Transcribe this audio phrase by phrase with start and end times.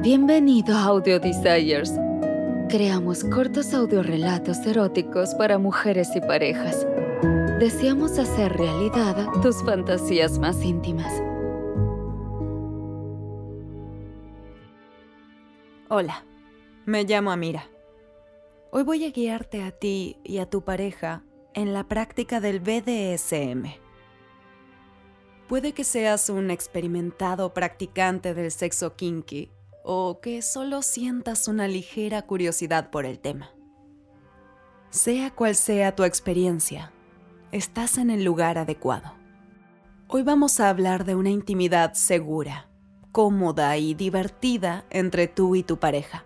[0.00, 1.92] Bienvenido a Audio Desires.
[2.68, 6.86] Creamos cortos audiorelatos eróticos para mujeres y parejas.
[7.58, 11.12] Deseamos hacer realidad tus fantasías más íntimas.
[15.88, 16.24] Hola,
[16.86, 17.68] me llamo Amira.
[18.70, 21.24] Hoy voy a guiarte a ti y a tu pareja
[21.54, 23.64] en la práctica del BDSM.
[25.48, 29.50] Puede que seas un experimentado practicante del sexo kinky
[29.90, 33.54] o que solo sientas una ligera curiosidad por el tema.
[34.90, 36.92] Sea cual sea tu experiencia,
[37.52, 39.14] estás en el lugar adecuado.
[40.06, 42.68] Hoy vamos a hablar de una intimidad segura,
[43.12, 46.22] cómoda y divertida entre tú y tu pareja.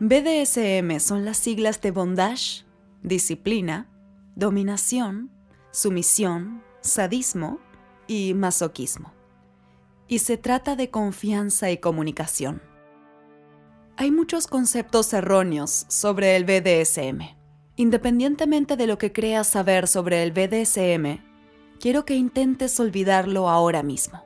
[0.00, 2.66] BDSM son las siglas de bondage,
[3.02, 3.88] disciplina,
[4.34, 5.30] dominación,
[5.70, 7.60] sumisión, sadismo
[8.06, 9.15] y masoquismo
[10.08, 12.62] y se trata de confianza y comunicación.
[13.96, 17.36] Hay muchos conceptos erróneos sobre el BDSM.
[17.76, 21.22] Independientemente de lo que creas saber sobre el BDSM,
[21.80, 24.24] quiero que intentes olvidarlo ahora mismo.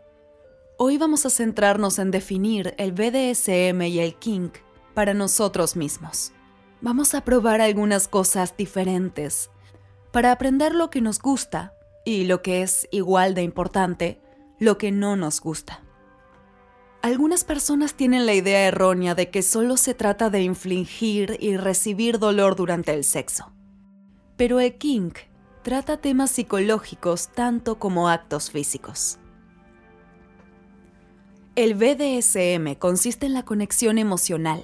[0.77, 4.55] Hoy vamos a centrarnos en definir el BDSM y el kink
[4.95, 6.33] para nosotros mismos.
[6.81, 9.51] Vamos a probar algunas cosas diferentes
[10.13, 14.21] para aprender lo que nos gusta y lo que es igual de importante,
[14.61, 15.81] lo que no nos gusta.
[17.03, 22.19] Algunas personas tienen la idea errónea de que solo se trata de infligir y recibir
[22.19, 23.53] dolor durante el sexo.
[24.37, 25.17] Pero el kink
[25.63, 29.19] trata temas psicológicos tanto como actos físicos.
[31.57, 34.63] El BDSM consiste en la conexión emocional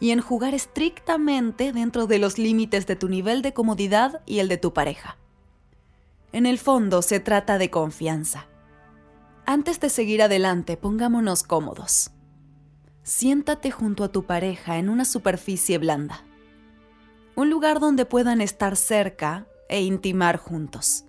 [0.00, 4.48] y en jugar estrictamente dentro de los límites de tu nivel de comodidad y el
[4.48, 5.18] de tu pareja.
[6.32, 8.46] En el fondo se trata de confianza
[9.46, 12.10] antes de seguir adelante, pongámonos cómodos.
[13.02, 16.24] Siéntate junto a tu pareja en una superficie blanda.
[17.36, 21.04] Un lugar donde puedan estar cerca e intimar juntos.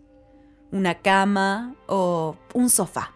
[0.71, 3.13] Una cama o un sofá.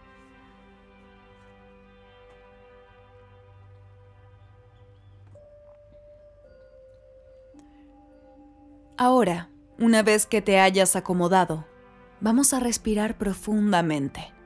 [8.96, 9.48] Ahora,
[9.78, 11.66] una vez que te hayas acomodado,
[12.20, 14.39] vamos a respirar profundamente.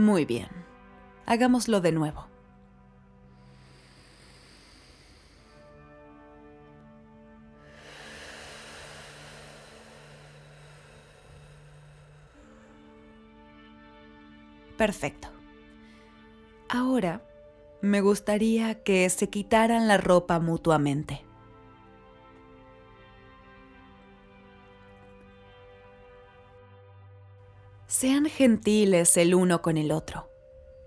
[0.00, 0.48] Muy bien.
[1.26, 2.26] Hagámoslo de nuevo.
[14.78, 15.28] Perfecto.
[16.70, 17.22] Ahora,
[17.82, 21.26] me gustaría que se quitaran la ropa mutuamente.
[27.90, 30.30] Sean gentiles el uno con el otro.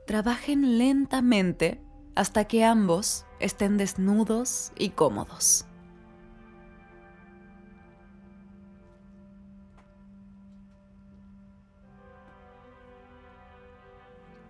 [0.07, 1.81] Trabajen lentamente
[2.15, 5.65] hasta que ambos estén desnudos y cómodos.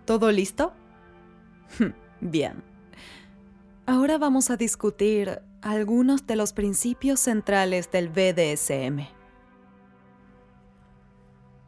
[0.04, 0.72] ¿Todo listo?
[2.20, 2.62] Bien.
[3.84, 9.23] Ahora vamos a discutir algunos de los principios centrales del BDSM.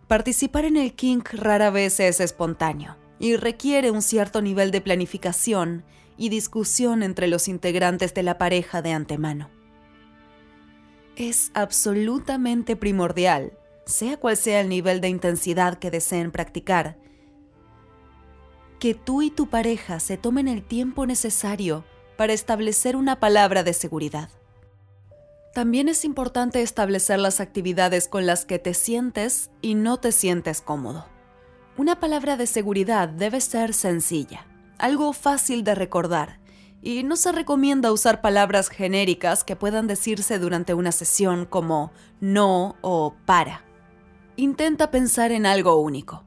[0.09, 5.85] Participar en el kink rara vez es espontáneo y requiere un cierto nivel de planificación
[6.17, 9.51] y discusión entre los integrantes de la pareja de antemano.
[11.17, 16.99] Es absolutamente primordial, sea cual sea el nivel de intensidad que deseen practicar,
[18.79, 21.85] que tú y tu pareja se tomen el tiempo necesario
[22.17, 24.31] para establecer una palabra de seguridad.
[25.57, 30.61] También es importante establecer las actividades con las que te sientes y no te sientes
[30.61, 31.07] cómodo.
[31.79, 36.41] Una palabra de seguridad debe ser sencilla, algo fácil de recordar,
[36.83, 42.77] y no se recomienda usar palabras genéricas que puedan decirse durante una sesión como no
[42.83, 43.65] o para.
[44.37, 46.27] Intenta pensar en algo único,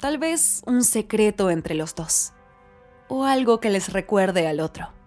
[0.00, 2.32] tal vez un secreto entre los dos,
[3.08, 5.01] o algo que les recuerde al otro.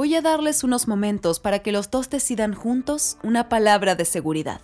[0.00, 4.62] Voy a darles unos momentos para que los dos decidan juntos una palabra de seguridad.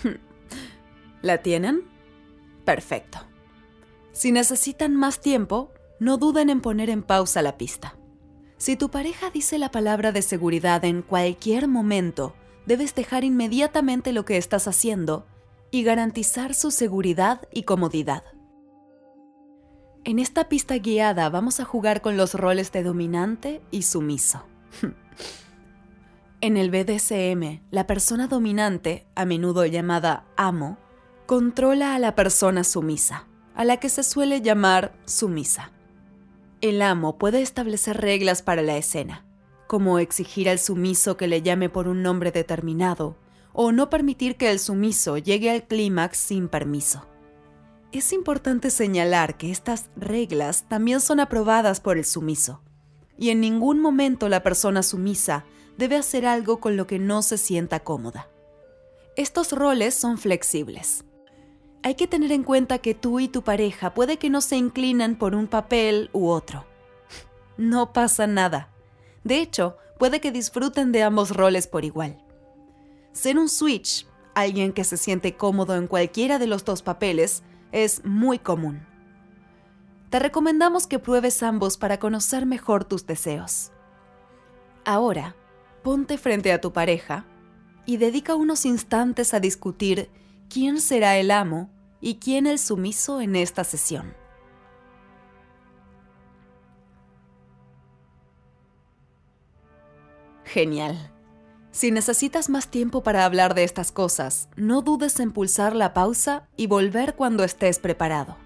[1.22, 1.82] ¿La tienen?
[2.64, 3.18] Perfecto.
[4.12, 7.96] Si necesitan más tiempo, no duden en poner en pausa la pista.
[8.58, 14.24] Si tu pareja dice la palabra de seguridad en cualquier momento, debes dejar inmediatamente lo
[14.24, 15.26] que estás haciendo
[15.72, 18.22] y garantizar su seguridad y comodidad.
[20.04, 24.44] En esta pista guiada vamos a jugar con los roles de dominante y sumiso.
[26.40, 30.78] en el BDSM, la persona dominante, a menudo llamada amo,
[31.26, 35.72] controla a la persona sumisa, a la que se suele llamar sumisa.
[36.60, 39.26] El amo puede establecer reglas para la escena,
[39.66, 43.16] como exigir al sumiso que le llame por un nombre determinado,
[43.52, 47.06] o no permitir que el sumiso llegue al clímax sin permiso.
[47.90, 52.60] Es importante señalar que estas reglas también son aprobadas por el sumiso,
[53.16, 55.46] y en ningún momento la persona sumisa
[55.78, 58.28] debe hacer algo con lo que no se sienta cómoda.
[59.16, 61.06] Estos roles son flexibles.
[61.82, 65.16] Hay que tener en cuenta que tú y tu pareja puede que no se inclinan
[65.16, 66.66] por un papel u otro.
[67.56, 68.68] No pasa nada.
[69.24, 72.22] De hecho, puede que disfruten de ambos roles por igual.
[73.12, 77.42] Ser un switch, alguien que se siente cómodo en cualquiera de los dos papeles,
[77.72, 78.86] es muy común.
[80.10, 83.72] Te recomendamos que pruebes ambos para conocer mejor tus deseos.
[84.84, 85.36] Ahora,
[85.82, 87.26] ponte frente a tu pareja
[87.84, 90.10] y dedica unos instantes a discutir
[90.48, 91.70] quién será el amo
[92.00, 94.14] y quién el sumiso en esta sesión.
[100.44, 101.17] Genial.
[101.70, 106.48] Si necesitas más tiempo para hablar de estas cosas, no dudes en pulsar la pausa
[106.56, 108.36] y volver cuando estés preparado.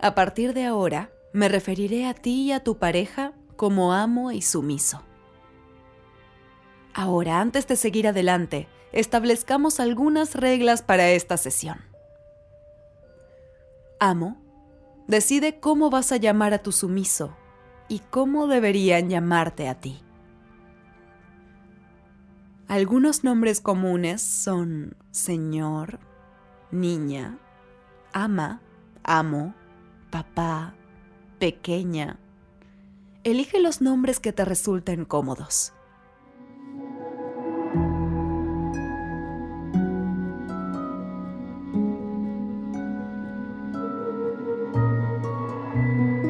[0.00, 4.42] A partir de ahora, me referiré a ti y a tu pareja como amo y
[4.42, 5.02] sumiso.
[6.94, 11.78] Ahora, antes de seguir adelante, establezcamos algunas reglas para esta sesión.
[14.00, 14.40] Amo,
[15.06, 17.36] decide cómo vas a llamar a tu sumiso
[17.88, 20.02] y cómo deberían llamarte a ti.
[22.68, 26.00] Algunos nombres comunes son señor,
[26.70, 27.38] niña,
[28.12, 28.60] ama,
[29.04, 29.54] amo,
[30.10, 30.74] papá,
[31.38, 32.18] pequeña.
[33.24, 35.72] Elige los nombres que te resulten cómodos.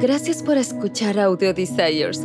[0.00, 2.24] Gracias por escuchar Audio Desires.